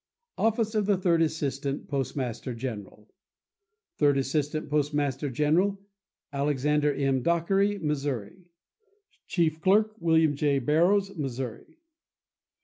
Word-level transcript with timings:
OFFICE 0.39 0.73
OF 0.73 0.87
THE 0.87 0.97
THIRD 0.97 1.21
ASSISTANT 1.21 1.87
POSTMASTER 1.87 2.55
GENERAL 2.55 3.07
Third 3.99 4.17
Assistant 4.17 4.67
Postmaster 4.67 5.29
General.—Alexander 5.29 6.91
M. 6.91 7.21
Dockery, 7.21 7.77
Missouri. 7.77 8.49
Chief 9.27 9.61
Clerk.—William 9.61 10.35
J. 10.35 10.57
Barrows, 10.57 11.15
Missouri. 11.15 11.77